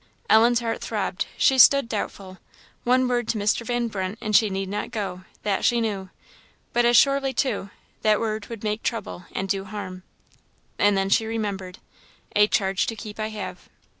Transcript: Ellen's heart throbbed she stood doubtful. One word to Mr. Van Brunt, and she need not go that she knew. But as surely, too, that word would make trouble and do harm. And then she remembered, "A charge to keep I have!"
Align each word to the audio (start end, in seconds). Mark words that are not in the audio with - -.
Ellen's 0.31 0.61
heart 0.61 0.81
throbbed 0.81 1.27
she 1.37 1.59
stood 1.59 1.87
doubtful. 1.87 2.39
One 2.85 3.07
word 3.07 3.27
to 3.27 3.37
Mr. 3.37 3.63
Van 3.63 3.87
Brunt, 3.87 4.17
and 4.19 4.35
she 4.35 4.49
need 4.49 4.67
not 4.67 4.89
go 4.89 5.25
that 5.43 5.63
she 5.63 5.79
knew. 5.79 6.09
But 6.73 6.85
as 6.85 6.97
surely, 6.97 7.35
too, 7.35 7.69
that 8.01 8.19
word 8.19 8.47
would 8.47 8.63
make 8.63 8.81
trouble 8.81 9.25
and 9.31 9.47
do 9.47 9.63
harm. 9.63 10.01
And 10.79 10.97
then 10.97 11.09
she 11.09 11.27
remembered, 11.27 11.77
"A 12.35 12.47
charge 12.47 12.87
to 12.87 12.95
keep 12.95 13.19
I 13.19 13.27
have!" 13.27 13.69